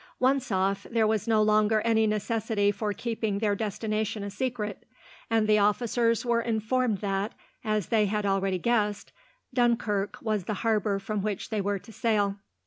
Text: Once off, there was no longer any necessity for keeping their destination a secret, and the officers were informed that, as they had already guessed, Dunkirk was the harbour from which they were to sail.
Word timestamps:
Once 0.19 0.51
off, 0.51 0.87
there 0.89 1.05
was 1.05 1.27
no 1.27 1.43
longer 1.43 1.79
any 1.81 2.07
necessity 2.07 2.71
for 2.71 2.91
keeping 2.91 3.37
their 3.37 3.53
destination 3.55 4.23
a 4.23 4.31
secret, 4.31 4.83
and 5.29 5.47
the 5.47 5.59
officers 5.59 6.25
were 6.25 6.41
informed 6.41 7.01
that, 7.01 7.33
as 7.63 7.89
they 7.89 8.07
had 8.07 8.25
already 8.25 8.57
guessed, 8.57 9.11
Dunkirk 9.53 10.17
was 10.19 10.45
the 10.45 10.55
harbour 10.65 10.97
from 10.97 11.21
which 11.21 11.51
they 11.51 11.61
were 11.61 11.77
to 11.77 11.93
sail. 11.93 12.37